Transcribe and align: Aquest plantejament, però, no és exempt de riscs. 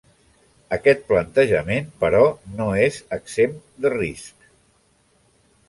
Aquest 0.77 1.03
plantejament, 1.11 1.91
però, 2.05 2.23
no 2.61 2.69
és 2.87 2.99
exempt 3.19 3.63
de 3.87 3.93
riscs. 3.97 4.51